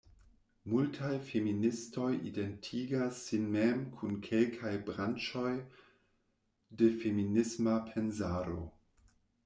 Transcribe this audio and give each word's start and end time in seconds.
Multaj 0.71 1.11
feministoj 1.25 2.07
identigas 2.29 3.21
sin 3.27 3.45
mem 3.57 3.85
kun 3.99 4.17
kelkaj 4.31 4.75
branĉoj 4.91 5.55
de 6.81 6.93
feminisma 7.05 7.81
pensaro. 7.93 8.63